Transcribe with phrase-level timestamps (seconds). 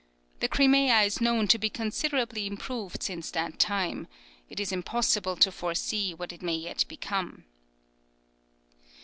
[0.39, 4.07] The Crimea is known to be considerably improved since that time
[4.49, 7.45] it is impossible to foresee what it may yet become.